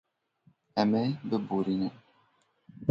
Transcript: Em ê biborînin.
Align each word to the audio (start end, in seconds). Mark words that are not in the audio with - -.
Em 0.81 0.91
ê 1.03 1.05
biborînin. 1.29 1.93